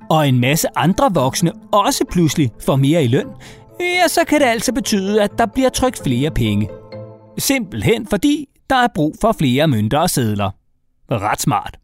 og 0.10 0.28
en 0.28 0.40
masse 0.40 0.68
andre 0.76 1.12
voksne 1.14 1.52
også 1.72 2.06
pludselig 2.12 2.52
får 2.66 2.76
mere 2.76 3.04
i 3.04 3.08
løn, 3.08 3.28
ja, 3.80 4.08
så 4.08 4.26
kan 4.28 4.40
det 4.40 4.46
altså 4.46 4.74
betyde, 4.74 5.24
at 5.24 5.32
der 5.38 5.46
bliver 5.46 5.70
trykt 5.70 6.04
flere 6.04 6.32
penge. 6.32 6.70
Simpelthen 7.38 8.08
fordi 8.08 8.46
der 8.70 8.76
er 8.76 8.88
brug 8.96 9.16
for 9.22 9.32
flere 9.32 9.68
mønter 9.68 10.00
og 10.00 10.10
sedler. 10.10 10.52
Ret 11.12 11.42
smart. 11.42 11.78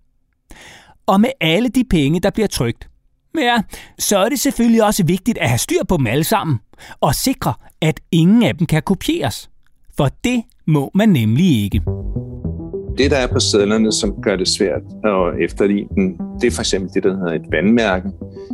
Og 1.07 1.21
med 1.21 1.29
alle 1.41 1.69
de 1.69 1.83
penge, 1.89 2.19
der 2.19 2.29
bliver 2.29 2.47
trykt, 2.47 2.89
ja, 3.37 3.61
så 3.99 4.17
er 4.17 4.29
det 4.29 4.39
selvfølgelig 4.39 4.83
også 4.83 5.05
vigtigt 5.05 5.37
at 5.37 5.49
have 5.49 5.57
styr 5.57 5.83
på 5.89 5.97
dem 5.97 6.07
alle 6.07 6.23
sammen, 6.23 6.59
og 7.01 7.15
sikre, 7.15 7.53
at 7.81 7.99
ingen 8.11 8.43
af 8.43 8.57
dem 8.57 8.67
kan 8.67 8.81
kopieres. 8.81 9.49
For 9.97 10.09
det 10.23 10.43
må 10.67 10.91
man 10.93 11.09
nemlig 11.09 11.63
ikke. 11.63 11.81
Det, 12.97 13.11
der 13.11 13.17
er 13.17 13.27
på 13.27 13.39
sædlerne, 13.39 13.91
som 13.91 14.13
gør 14.21 14.35
det 14.35 14.47
svært 14.47 14.81
at 15.03 15.43
efterligne 15.45 15.89
den, 15.95 16.17
det 16.41 16.47
er 16.47 16.51
for 16.51 16.61
eksempel 16.61 16.93
det, 16.93 17.03
der 17.03 17.17
hedder 17.17 17.33
et 17.33 17.45
vandmærke. 17.51 18.09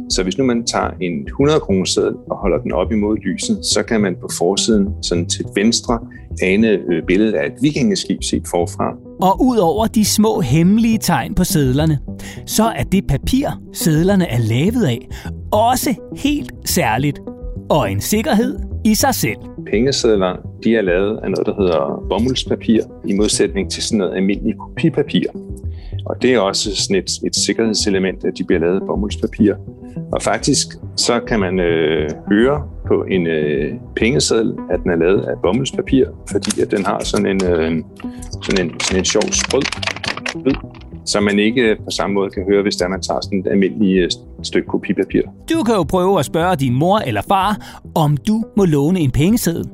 Så 0.10 0.24
hvis 0.24 0.38
nu 0.38 0.44
man 0.44 0.66
tager 0.66 0.90
en 1.02 1.28
100 1.28 1.60
kroner 1.60 1.86
seddel 1.86 2.16
og 2.32 2.38
holder 2.38 2.58
den 2.58 2.72
op 2.72 2.92
imod 2.92 3.18
lyset, 3.18 3.66
så 3.66 3.84
kan 3.84 4.02
man 4.02 4.16
på 4.22 4.30
forsiden 4.38 5.04
sådan 5.04 5.26
til 5.26 5.46
venstre 5.56 6.00
ane 6.44 6.68
øh, 6.68 7.04
billedet 7.08 7.34
af 7.34 7.46
et 7.46 7.54
vikingeskib 7.62 8.24
set 8.24 8.44
forfra. 8.48 8.96
Og 9.22 9.42
ud 9.42 9.58
over 9.58 9.88
de 9.88 10.06
små 10.06 10.42
hemmelige 10.42 10.98
tegn 10.98 11.36
på 11.36 11.44
sædlerne, 11.44 12.00
så 12.46 12.64
er 12.64 12.84
det 12.84 13.08
papir, 13.08 13.48
sædlerne 13.74 14.28
er 14.28 14.40
lavet 14.40 14.86
af, 14.86 15.08
også 15.52 15.96
helt 16.18 16.54
særligt 16.66 17.20
og 17.70 17.92
en 17.92 18.02
sikkerhed 18.02 18.60
i 18.86 18.96
sig 18.96 19.16
selv. 19.16 19.38
Pengesedler 19.72 20.36
de 20.64 20.76
er 20.76 20.82
lavet 20.82 21.20
af 21.24 21.32
noget, 21.32 21.46
der 21.46 21.56
hedder 21.62 22.04
bomuldspapir, 22.10 22.82
i 23.06 23.14
modsætning 23.14 23.72
til 23.72 23.84
sådan 23.84 23.98
noget 23.98 24.16
almindeligt 24.16 24.58
kopipapir. 24.60 25.24
Og 26.06 26.22
det 26.22 26.34
er 26.34 26.40
også 26.40 26.76
sådan 26.76 26.96
et, 26.96 27.12
et 27.26 27.36
sikkerhedselement, 27.36 28.24
at 28.26 28.38
de 28.38 28.44
bliver 28.44 28.60
lavet 28.60 28.82
af 28.82 28.88
bomuldspapir. 28.88 29.54
Og 30.12 30.22
faktisk 30.22 30.68
så 30.96 31.20
kan 31.28 31.40
man 31.40 31.60
øh, 31.60 32.10
høre 32.32 32.64
på 32.88 33.04
en 33.04 33.28
øh, 33.28 33.74
pengeseddel, 33.96 34.54
at 34.72 34.80
den 34.84 34.92
er 34.92 34.96
lavet 34.96 35.22
af 35.22 35.34
bomuldspapir, 35.44 36.06
fordi 36.32 36.62
at 36.62 36.72
den 36.72 36.86
har 36.86 37.04
sådan 37.04 37.26
en, 37.26 37.44
øh, 37.46 37.84
sådan 38.42 38.66
en, 38.66 38.80
sådan 38.80 39.00
en 39.00 39.06
sjov 39.06 39.22
sprød 39.22 39.62
lyd, 40.46 40.56
som 41.06 41.24
man 41.24 41.40
ikke 41.40 41.62
øh, 41.62 41.78
på 41.78 41.92
samme 41.92 42.14
måde 42.14 42.30
kan 42.30 42.44
høre, 42.50 42.62
hvis 42.62 42.76
der 42.76 42.88
man 42.88 43.02
tager 43.02 43.20
sådan 43.22 43.40
et 43.40 43.48
almindeligt 43.48 44.04
øh, 44.04 44.10
stykke 44.44 44.68
kopipapir. 44.68 45.22
Du 45.50 45.64
kan 45.64 45.76
jo 45.76 45.84
prøve 45.84 46.20
at 46.20 46.26
spørge 46.26 46.56
din 46.56 46.74
mor 46.74 46.98
eller 47.00 47.22
far, 47.28 47.80
om 47.96 48.18
du 48.18 48.44
må 48.58 48.66
låne 48.66 49.00
en 49.00 49.12
pengeseddel, 49.12 49.70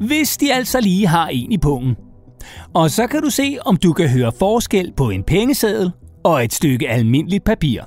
hvis 0.00 0.36
de 0.36 0.52
altså 0.52 0.80
lige 0.80 1.06
har 1.06 1.28
en 1.28 1.52
i 1.52 1.58
pungen. 1.58 1.96
Og 2.74 2.90
så 2.90 3.06
kan 3.06 3.22
du 3.22 3.30
se, 3.30 3.58
om 3.64 3.76
du 3.76 3.92
kan 3.92 4.08
høre 4.08 4.32
forskel 4.38 4.92
på 4.96 5.10
en 5.10 5.22
pengeseddel 5.22 5.92
og 6.24 6.44
et 6.44 6.52
stykke 6.52 6.88
almindeligt 6.88 7.44
papir. 7.44 7.82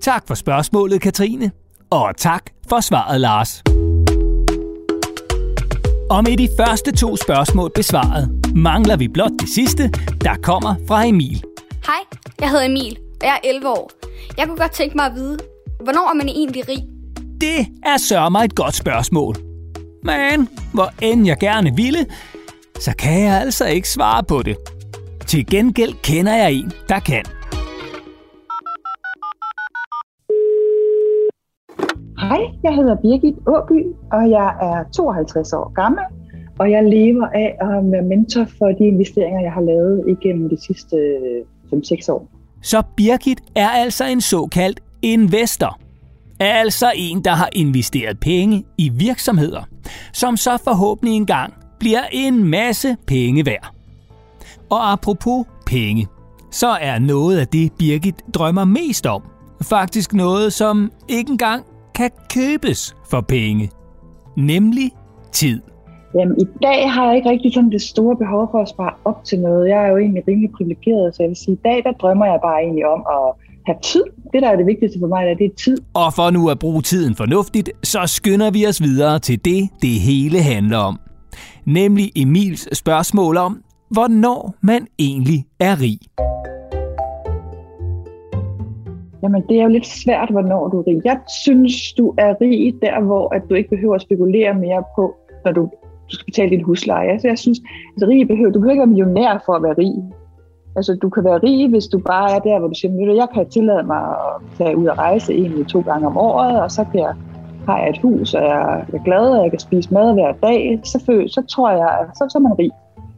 Tak 0.00 0.26
for 0.26 0.34
spørgsmålet, 0.34 1.00
Katrine. 1.00 1.50
Og 1.90 2.16
tak 2.16 2.42
for 2.68 2.80
svaret, 2.80 3.20
Lars. 3.20 3.62
Og 6.10 6.24
med 6.24 6.36
de 6.36 6.48
første 6.58 6.92
to 6.92 7.16
spørgsmål 7.16 7.70
besvaret, 7.74 8.54
mangler 8.54 8.96
vi 8.96 9.08
blot 9.08 9.30
det 9.40 9.48
sidste, 9.48 9.90
der 10.20 10.34
kommer 10.42 10.74
fra 10.88 11.06
Emil. 11.06 11.42
Hej, 11.86 12.00
jeg 12.40 12.50
hedder 12.50 12.64
Emil, 12.64 12.98
og 13.20 13.26
jeg 13.26 13.40
er 13.44 13.48
11 13.48 13.68
år. 13.68 13.90
Jeg 14.38 14.46
kunne 14.46 14.58
godt 14.58 14.72
tænke 14.72 14.96
mig 14.96 15.06
at 15.06 15.14
vide, 15.14 15.38
hvornår 15.84 16.10
er 16.10 16.14
man 16.14 16.28
egentlig 16.28 16.68
rig? 16.68 16.82
Det 17.40 17.66
er 17.84 17.96
sørme 18.08 18.30
mig 18.30 18.44
et 18.44 18.54
godt 18.54 18.74
spørgsmål. 18.74 19.51
Men 20.04 20.48
hvor 20.74 20.88
end 21.02 21.26
jeg 21.26 21.36
gerne 21.40 21.76
ville, 21.76 21.98
så 22.80 22.96
kan 22.98 23.22
jeg 23.22 23.40
altså 23.40 23.66
ikke 23.66 23.88
svare 23.88 24.24
på 24.24 24.42
det. 24.42 24.56
Til 25.26 25.46
gengæld 25.46 25.94
kender 26.02 26.34
jeg 26.34 26.52
en, 26.52 26.72
der 26.88 26.98
kan. 26.98 27.24
Hej, 32.18 32.42
jeg 32.62 32.74
hedder 32.74 32.96
Birgit 33.02 33.34
Åby, 33.46 33.80
og 34.12 34.30
jeg 34.30 34.48
er 34.60 34.84
52 34.96 35.52
år 35.52 35.72
gammel, 35.74 36.04
og 36.58 36.70
jeg 36.70 36.84
lever 36.84 37.26
af 37.26 37.56
at 37.60 37.92
være 37.92 38.02
mentor 38.02 38.44
for 38.58 38.66
de 38.66 38.84
investeringer, 38.86 39.40
jeg 39.40 39.52
har 39.52 39.60
lavet 39.60 40.04
igennem 40.08 40.48
de 40.48 40.56
sidste 40.66 40.96
5-6 41.72 42.12
år. 42.12 42.28
Så 42.62 42.82
Birgit 42.96 43.40
er 43.56 43.68
altså 43.68 44.04
en 44.04 44.20
såkaldt 44.20 44.80
investor. 45.02 45.81
Altså 46.44 46.92
en, 46.96 47.24
der 47.24 47.30
har 47.30 47.48
investeret 47.52 48.20
penge 48.20 48.64
i 48.78 48.88
virksomheder, 48.88 49.62
som 50.12 50.36
så 50.36 50.58
forhåbentlig 50.64 51.16
engang 51.16 51.54
bliver 51.80 52.02
en 52.12 52.44
masse 52.44 52.96
penge 53.06 53.46
værd. 53.46 53.74
Og 54.70 54.92
apropos 54.92 55.46
penge, 55.66 56.06
så 56.50 56.68
er 56.68 56.98
noget 56.98 57.38
af 57.38 57.46
det, 57.46 57.72
Birgit 57.78 58.34
drømmer 58.34 58.64
mest 58.64 59.06
om, 59.06 59.22
faktisk 59.62 60.14
noget, 60.14 60.52
som 60.52 60.92
ikke 61.08 61.30
engang 61.30 61.64
kan 61.94 62.10
købes 62.34 62.96
for 63.10 63.20
penge. 63.20 63.70
Nemlig 64.36 64.90
tid. 65.32 65.60
Jamen, 66.14 66.40
i 66.40 66.44
dag 66.62 66.92
har 66.92 67.06
jeg 67.06 67.16
ikke 67.16 67.30
rigtig 67.30 67.54
sådan 67.54 67.70
det 67.70 67.82
store 67.82 68.16
behov 68.16 68.48
for 68.50 68.62
at 68.62 68.68
spare 68.68 68.94
op 69.04 69.24
til 69.24 69.40
noget. 69.40 69.68
Jeg 69.68 69.84
er 69.84 69.88
jo 69.88 69.96
egentlig 69.96 70.22
rimelig 70.28 70.50
privilegeret, 70.56 71.14
så 71.14 71.22
jeg 71.22 71.28
vil 71.28 71.36
sige, 71.36 71.54
i 71.54 71.60
dag 71.64 71.82
der 71.84 71.92
drømmer 71.92 72.26
jeg 72.26 72.38
bare 72.42 72.62
egentlig 72.62 72.86
om 72.86 73.00
at 73.16 73.51
have 73.66 73.76
tid. 73.82 74.04
Det, 74.32 74.42
der 74.42 74.48
er 74.48 74.56
det 74.56 74.66
vigtigste 74.66 74.98
for 75.00 75.06
mig, 75.06 75.36
det 75.38 75.44
er 75.44 75.54
tid. 75.56 75.76
Og 75.94 76.14
for 76.14 76.30
nu 76.30 76.50
at 76.50 76.58
bruge 76.58 76.82
tiden 76.82 77.14
fornuftigt, 77.14 77.70
så 77.82 78.00
skynder 78.06 78.50
vi 78.50 78.66
os 78.66 78.82
videre 78.82 79.18
til 79.18 79.44
det, 79.44 79.68
det 79.82 79.90
hele 79.90 80.38
handler 80.42 80.78
om. 80.78 80.98
Nemlig 81.66 82.12
Emils 82.16 82.78
spørgsmål 82.78 83.36
om, 83.36 83.62
hvornår 83.90 84.54
man 84.62 84.86
egentlig 84.98 85.44
er 85.60 85.80
rig. 85.80 85.98
Jamen, 89.22 89.42
det 89.48 89.58
er 89.58 89.62
jo 89.62 89.68
lidt 89.68 89.86
svært, 89.86 90.30
hvornår 90.30 90.68
du 90.68 90.78
er 90.80 90.86
rig. 90.86 91.00
Jeg 91.04 91.18
synes, 91.44 91.92
du 91.92 92.14
er 92.18 92.34
rig 92.40 92.74
der, 92.82 93.00
hvor 93.00 93.34
at 93.34 93.42
du 93.50 93.54
ikke 93.54 93.70
behøver 93.70 93.94
at 93.94 94.02
spekulere 94.02 94.54
mere 94.54 94.82
på, 94.96 95.14
når 95.44 95.52
du, 95.52 95.62
du 96.10 96.14
skal 96.14 96.24
betale 96.24 96.50
din 96.50 96.64
husleje. 96.64 97.08
Altså, 97.10 97.28
jeg 97.28 97.38
synes, 97.38 97.58
at 98.02 98.08
rig 98.08 98.28
behøver, 98.28 98.50
du 98.50 98.58
behøver 98.58 98.72
ikke 98.72 98.80
være 98.80 98.86
millionær 98.86 99.42
for 99.46 99.52
at 99.52 99.62
være 99.62 99.74
rig. 99.78 99.94
Altså, 100.76 100.98
du 101.02 101.08
kan 101.08 101.24
være 101.24 101.38
rig, 101.38 101.68
hvis 101.68 101.86
du 101.86 101.98
bare 101.98 102.30
er 102.36 102.38
der, 102.38 102.58
hvor 102.58 102.68
du 102.68 102.74
siger, 102.74 103.14
jeg 103.14 103.28
kan 103.34 103.48
tillade 103.50 103.82
mig 103.82 104.02
at 104.26 104.34
tage 104.58 104.76
ud 104.76 104.86
og 104.86 104.98
rejse 104.98 105.34
en 105.34 105.44
eller 105.44 105.64
to 105.64 105.80
gange 105.80 106.06
om 106.06 106.16
året, 106.16 106.62
og 106.62 106.70
så 106.70 106.84
kan 106.90 107.00
jeg, 107.00 107.14
har 107.66 107.78
jeg 107.78 107.88
et 107.90 107.98
hus, 107.98 108.34
og 108.34 108.42
jeg 108.42 108.84
er 108.92 109.04
glad, 109.04 109.28
og 109.36 109.42
jeg 109.42 109.50
kan 109.50 109.60
spise 109.60 109.94
mad 109.94 110.12
hver 110.12 110.32
dag, 110.32 110.80
så, 110.84 111.02
føl, 111.06 111.30
så 111.30 111.42
tror 111.48 111.70
jeg, 111.70 111.98
at 112.00 112.16
så, 112.16 112.26
så 112.30 112.38
er 112.38 112.42
man 112.42 112.58
rig 112.58 112.70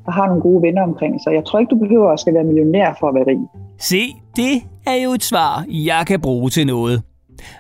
og 0.07 0.13
har 0.13 0.27
nogle 0.27 0.43
gode 0.43 0.63
venner 0.63 0.83
omkring 0.83 1.21
sig. 1.23 1.35
Jeg 1.35 1.45
tror 1.45 1.59
ikke, 1.59 1.71
du 1.71 1.79
behøver 1.79 2.13
at 2.13 2.21
skal 2.21 2.35
være 2.35 2.45
millionær 2.45 2.97
for 3.01 3.09
at 3.09 3.15
være 3.15 3.27
rig. 3.27 3.39
Se, 3.79 4.03
det 4.37 4.63
er 4.87 4.95
jo 5.05 5.11
et 5.13 5.23
svar, 5.23 5.65
jeg 5.69 6.05
kan 6.07 6.21
bruge 6.21 6.51
til 6.51 6.67
noget. 6.67 7.03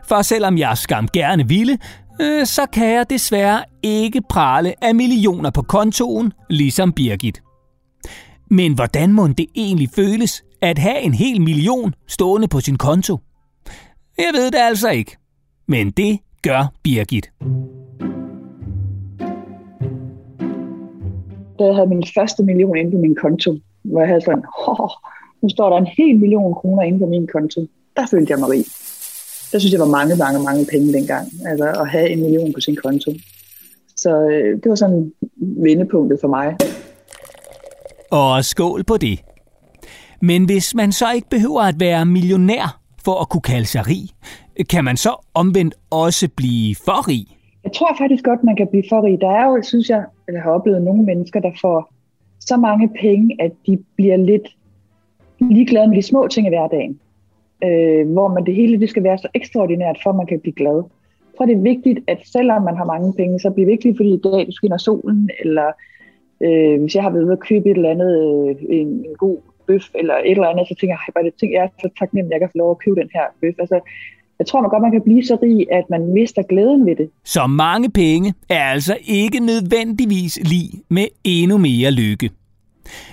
For 0.08 0.22
selvom 0.22 0.58
jeg 0.58 0.72
skam 0.76 1.08
gerne 1.08 1.48
ville, 1.48 1.78
øh, 2.20 2.46
så 2.46 2.62
kan 2.72 2.88
jeg 2.90 3.10
desværre 3.10 3.64
ikke 3.82 4.22
prale 4.28 4.84
af 4.84 4.94
millioner 4.94 5.50
på 5.50 5.62
kontoen, 5.62 6.32
ligesom 6.50 6.92
Birgit. 6.92 7.42
Men 8.50 8.74
hvordan 8.74 9.12
må 9.12 9.26
det 9.26 9.46
egentlig 9.54 9.88
føles 9.96 10.44
at 10.60 10.78
have 10.78 11.00
en 11.00 11.14
hel 11.14 11.40
million 11.40 11.94
stående 12.06 12.48
på 12.48 12.60
sin 12.60 12.76
konto? 12.76 13.18
Jeg 14.18 14.30
ved 14.34 14.50
det 14.50 14.58
altså 14.58 14.90
ikke. 14.90 15.16
Men 15.68 15.90
det 15.90 16.18
gør 16.42 16.72
Birgit. 16.82 17.30
Da 21.58 21.64
jeg 21.64 21.74
havde 21.74 21.88
min 21.88 22.04
første 22.14 22.42
million 22.42 22.76
inde 22.76 22.90
på 22.90 22.96
min 22.96 23.14
konto, 23.14 23.58
hvor 23.82 24.00
jeg 24.00 24.08
havde 24.08 24.20
sådan, 24.20 24.44
oh, 24.66 24.90
nu 25.42 25.48
står 25.48 25.70
der 25.70 25.76
en 25.76 25.86
hel 25.98 26.18
million 26.18 26.54
kroner 26.54 26.82
inde 26.82 26.98
på 26.98 27.06
min 27.06 27.26
konto. 27.26 27.66
Der 27.96 28.06
følte 28.10 28.30
jeg 28.30 28.38
mig 28.38 28.50
rig. 28.50 28.64
Der 29.52 29.58
synes 29.58 29.72
jeg 29.72 29.80
var 29.80 29.96
mange, 29.98 30.16
mange, 30.16 30.42
mange 30.44 30.66
penge 30.72 30.92
dengang, 30.92 31.28
altså 31.46 31.64
at 31.80 31.88
have 31.88 32.10
en 32.10 32.20
million 32.20 32.52
på 32.52 32.60
sin 32.60 32.76
konto. 32.76 33.10
Så 33.96 34.10
øh, 34.20 34.62
det 34.62 34.68
var 34.68 34.74
sådan 34.74 35.12
vendepunktet 35.38 36.18
for 36.20 36.28
mig. 36.28 36.56
Og 38.22 38.44
skål 38.44 38.84
på 38.84 38.96
det. 38.96 39.16
Men 40.22 40.44
hvis 40.44 40.74
man 40.74 40.92
så 40.92 41.06
ikke 41.16 41.28
behøver 41.30 41.62
at 41.62 41.80
være 41.80 42.06
millionær 42.06 42.80
for 43.04 43.20
at 43.20 43.28
kunne 43.28 43.46
kalde 43.52 43.66
sig 43.66 43.82
rig. 43.86 44.04
Kan 44.70 44.84
man 44.84 44.96
så 44.96 45.12
omvendt 45.34 45.74
også 45.90 46.28
blive 46.36 46.74
for 46.86 47.08
rig? 47.08 47.26
Jeg 47.64 47.72
tror 47.72 47.96
faktisk 47.98 48.24
godt, 48.24 48.44
man 48.44 48.56
kan 48.56 48.68
blive 48.70 48.84
for 48.88 49.02
rig. 49.06 49.20
Der 49.20 49.30
er 49.30 49.44
jo, 49.44 49.62
synes 49.62 49.88
jeg, 49.88 50.04
jeg 50.32 50.42
har 50.42 50.50
oplevet 50.50 50.82
nogle 50.82 51.02
mennesker, 51.02 51.40
der 51.40 51.50
får 51.60 51.92
så 52.40 52.56
mange 52.56 52.88
penge, 53.00 53.36
at 53.40 53.52
de 53.66 53.78
bliver 53.96 54.16
lidt 54.16 54.56
ligeglade 55.38 55.88
med 55.88 55.96
de 55.96 56.02
små 56.02 56.28
ting 56.28 56.46
i 56.46 56.50
hverdagen. 56.50 56.98
Øh, 57.64 58.12
hvor 58.12 58.28
man 58.28 58.46
det 58.46 58.54
hele 58.54 58.80
det 58.80 58.90
skal 58.90 59.04
være 59.04 59.18
så 59.18 59.28
ekstraordinært, 59.34 59.98
for 60.02 60.10
at 60.10 60.16
man 60.16 60.26
kan 60.26 60.40
blive 60.40 60.54
glad. 60.54 60.76
Jeg 60.76 61.38
tror, 61.38 61.46
det 61.46 61.56
er 61.56 61.70
vigtigt, 61.72 61.98
at 62.06 62.18
selvom 62.24 62.62
man 62.62 62.76
har 62.76 62.84
mange 62.84 63.12
penge, 63.12 63.40
så 63.40 63.50
bliver 63.50 63.66
det 63.66 63.72
vigtigt, 63.72 63.96
fordi 63.96 64.14
i 64.14 64.20
dag 64.24 64.46
du 64.46 64.52
skinner 64.52 64.76
solen, 64.78 65.30
eller 65.44 65.72
øh, 66.44 66.80
hvis 66.80 66.94
jeg 66.94 67.02
har 67.02 67.10
været 67.10 67.24
ude 67.24 67.32
at 67.32 67.46
købe 67.48 67.70
et 67.70 67.76
eller 67.76 67.90
andet, 67.90 68.12
øh, 68.24 68.78
en, 68.78 68.86
en 68.86 69.16
god 69.18 69.38
bøf, 69.66 69.84
eller 69.94 70.14
et 70.14 70.30
eller 70.30 70.48
andet, 70.48 70.68
så 70.68 70.74
tænker 70.80 70.96
jeg, 71.06 71.14
bare 71.14 71.24
det 71.24 71.34
ting, 71.40 71.52
jeg 71.52 71.62
er 71.64 71.68
så 71.82 71.88
taknemmelig, 71.98 72.34
at 72.34 72.40
jeg 72.40 72.42
kan 72.44 72.52
få 72.52 72.58
lov 72.58 72.70
at 72.70 72.78
købe 72.84 73.00
den 73.00 73.10
her 73.14 73.26
bøf. 73.40 73.54
Altså, 73.58 73.80
jeg 74.38 74.46
tror 74.46 74.60
man 74.60 74.70
godt, 74.70 74.82
man 74.82 74.92
kan 74.92 75.02
blive 75.02 75.24
så 75.24 75.38
rig, 75.42 75.72
at 75.72 75.84
man 75.90 76.02
mister 76.06 76.42
glæden 76.42 76.86
ved 76.86 76.96
det. 76.96 77.10
Så 77.24 77.46
mange 77.46 77.90
penge 77.90 78.34
er 78.48 78.64
altså 78.64 78.96
ikke 79.06 79.40
nødvendigvis 79.40 80.38
lige 80.42 80.82
med 80.90 81.06
endnu 81.24 81.58
mere 81.58 81.90
lykke. 81.90 82.30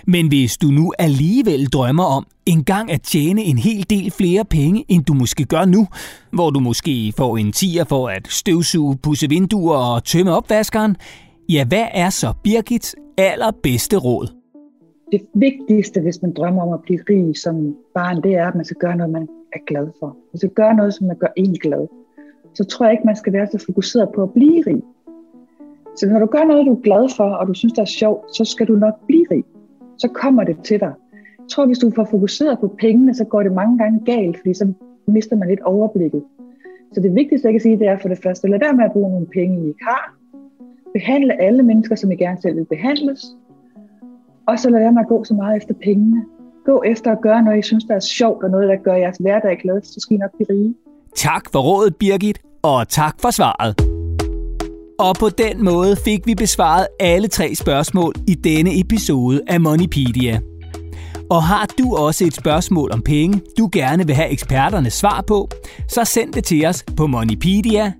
Men 0.08 0.28
hvis 0.28 0.58
du 0.58 0.68
nu 0.68 0.94
alligevel 1.00 1.66
drømmer 1.66 2.04
om 2.04 2.26
engang 2.46 2.92
at 2.92 3.02
tjene 3.02 3.42
en 3.42 3.58
hel 3.58 3.86
del 3.90 4.12
flere 4.12 4.46
penge, 4.46 4.86
end 4.88 5.04
du 5.06 5.14
måske 5.14 5.46
gør 5.46 5.66
nu, 5.66 5.88
hvor 6.32 6.50
du 6.50 6.60
måske 6.60 7.14
får 7.18 7.38
en 7.38 7.52
tier 7.52 7.84
for 7.84 8.10
at 8.10 8.28
støvsuge, 8.28 8.98
pusse 9.04 9.30
vinduer 9.30 9.78
og 9.78 10.04
tømme 10.04 10.36
opvaskeren, 10.36 10.96
ja, 11.50 11.66
hvad 11.66 11.86
er 11.94 12.10
så 12.10 12.34
Birgits 12.44 12.96
allerbedste 13.18 13.98
råd? 13.98 14.28
Det 15.12 15.22
vigtigste, 15.34 16.02
hvis 16.02 16.22
man 16.22 16.34
drømmer 16.34 16.62
om 16.64 16.74
at 16.74 16.82
blive 16.82 17.00
rig 17.10 17.38
som 17.38 17.76
barn, 17.94 18.24
det 18.24 18.36
er, 18.36 18.48
at 18.48 18.56
man 18.56 18.66
skal 18.66 18.78
gøre 18.78 18.96
noget, 18.96 19.12
man 19.12 19.28
er 19.54 19.60
glad 19.68 19.88
for. 20.00 20.18
Man 20.34 20.38
skal 20.38 20.50
gøre 20.50 20.76
noget, 20.76 20.94
som 20.94 21.08
man 21.08 21.18
gør 21.18 21.34
en 21.36 21.54
glad. 21.54 21.88
Så 22.54 22.64
tror 22.64 22.86
jeg 22.86 22.94
ikke, 22.94 23.06
man 23.06 23.16
skal 23.16 23.34
være 23.34 23.48
så 23.52 23.64
fokuseret 23.66 24.10
på 24.16 24.24
at 24.24 24.34
blive 24.34 24.64
rig. 24.68 24.82
Så 25.98 26.08
når 26.08 26.20
du 26.20 26.26
gør 26.26 26.44
noget, 26.44 26.66
du 26.66 26.74
er 26.74 26.82
glad 26.82 27.10
for, 27.18 27.30
og 27.30 27.48
du 27.48 27.54
synes, 27.54 27.74
det 27.74 27.82
er 27.82 27.86
sjovt, 27.86 28.36
så 28.36 28.46
skal 28.46 28.68
du 28.68 28.74
nok 28.74 28.96
blive 29.08 29.26
rig 29.32 29.44
så 30.02 30.08
kommer 30.08 30.44
det 30.44 30.58
til 30.64 30.80
dig. 30.80 30.94
Jeg 31.40 31.48
tror, 31.52 31.66
hvis 31.66 31.78
du 31.80 31.92
får 31.96 32.08
fokuseret 32.12 32.60
på 32.60 32.68
pengene, 32.80 33.14
så 33.16 33.26
går 33.26 33.44
det 33.44 33.52
mange 33.52 33.78
gange 33.78 34.00
galt, 34.06 34.38
fordi 34.38 34.54
så 34.54 34.74
mister 35.08 35.36
man 35.36 35.48
lidt 35.48 35.62
overblikket. 35.62 36.24
Så 36.94 37.02
det 37.02 37.16
vigtigste, 37.16 37.46
jeg 37.48 37.54
kan 37.54 37.62
sige, 37.62 37.80
det 37.80 37.88
er 37.88 37.98
for 37.98 38.10
det 38.10 38.20
første, 38.24 38.48
lad 38.48 38.60
være 38.60 38.74
med 38.74 38.86
at 38.86 38.92
bruge 38.92 39.12
nogle 39.12 39.28
penge, 39.28 39.64
I 39.64 39.68
ikke 39.68 39.84
har. 39.84 40.21
Behandle 40.94 41.42
alle 41.42 41.64
mennesker, 41.64 41.96
som 41.96 42.12
I 42.12 42.16
gerne 42.16 42.42
selv 42.42 42.56
vil 42.56 42.66
behandles. 42.66 43.26
Og 44.48 44.60
så 44.60 44.70
lad 44.70 44.80
være 44.80 44.92
med 44.92 45.02
at 45.02 45.08
gå 45.08 45.24
så 45.24 45.34
meget 45.34 45.58
efter 45.58 45.74
pengene. 45.84 46.22
Gå 46.66 46.84
efter 46.86 47.12
at 47.12 47.22
gøre 47.22 47.44
noget, 47.44 47.60
I 47.60 47.62
synes, 47.62 47.84
der 47.84 47.96
er 47.96 48.00
sjovt, 48.00 48.44
og 48.44 48.50
noget, 48.50 48.70
der 48.70 48.76
gør 48.76 48.96
jeres 48.96 49.18
hverdag 49.18 49.58
glad, 49.58 49.82
så 49.82 50.00
skal 50.00 50.16
I 50.16 50.18
nok 50.18 50.32
blive 50.36 50.48
rige. 50.50 50.76
Tak 51.16 51.52
for 51.52 51.60
rådet, 51.60 51.96
Birgit, 51.96 52.40
og 52.62 52.88
tak 52.88 53.16
for 53.22 53.32
svaret. 53.32 53.76
Og 55.00 55.16
på 55.20 55.30
den 55.30 55.64
måde 55.64 55.96
fik 55.96 56.28
vi 56.28 56.36
besvaret 56.36 56.88
alle 57.00 57.28
tre 57.28 57.56
spørgsmål 57.56 58.14
i 58.28 58.34
denne 58.34 58.80
episode 58.80 59.42
af 59.48 59.62
Moneypedia. 59.62 60.40
Og 61.30 61.44
har 61.44 61.66
du 61.80 61.96
også 61.96 62.26
et 62.26 62.34
spørgsmål 62.34 62.92
om 62.92 63.02
penge, 63.02 63.42
du 63.58 63.70
gerne 63.72 64.08
vil 64.08 64.16
have 64.16 64.30
eksperternes 64.30 64.94
svar 64.94 65.24
på, 65.28 65.50
så 65.88 66.06
send 66.06 66.34
det 66.34 66.44
til 66.44 66.66
os 66.66 66.86
på 66.98 67.08
moneypedia 67.08 67.94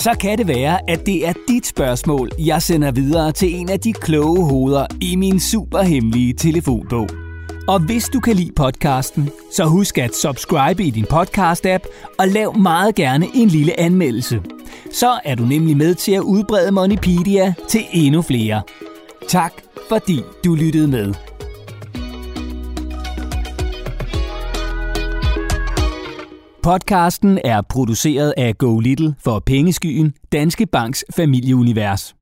så 0.00 0.16
kan 0.20 0.38
det 0.38 0.48
være, 0.48 0.90
at 0.90 1.06
det 1.06 1.28
er 1.28 1.32
dit 1.48 1.66
spørgsmål, 1.66 2.30
jeg 2.38 2.62
sender 2.62 2.90
videre 2.90 3.32
til 3.32 3.54
en 3.54 3.68
af 3.68 3.80
de 3.80 3.92
kloge 3.92 4.50
hoveder 4.50 4.86
i 5.00 5.16
min 5.16 5.40
superhemmelige 5.40 6.32
telefonbog. 6.32 7.08
Og 7.68 7.80
hvis 7.80 8.04
du 8.04 8.20
kan 8.20 8.36
lide 8.36 8.52
podcasten, 8.56 9.30
så 9.52 9.64
husk 9.64 9.98
at 9.98 10.14
subscribe 10.14 10.84
i 10.84 10.90
din 10.90 11.04
podcast-app 11.04 12.14
og 12.18 12.28
lav 12.28 12.58
meget 12.58 12.94
gerne 12.94 13.26
en 13.34 13.48
lille 13.48 13.80
anmeldelse. 13.80 14.42
Så 14.92 15.18
er 15.24 15.34
du 15.34 15.44
nemlig 15.44 15.76
med 15.76 15.94
til 15.94 16.12
at 16.12 16.20
udbrede 16.20 16.72
Moneypedia 16.72 17.54
til 17.68 17.84
endnu 17.92 18.22
flere. 18.22 18.62
Tak 19.28 19.52
fordi 19.88 20.20
du 20.44 20.54
lyttede 20.54 20.88
med. 20.88 21.29
Podcasten 26.62 27.38
er 27.44 27.62
produceret 27.68 28.34
af 28.36 28.58
Go 28.58 28.78
Little 28.78 29.14
for 29.18 29.42
Pengeskyen, 29.46 30.14
Danske 30.32 30.66
Banks 30.66 31.04
familieunivers. 31.16 32.19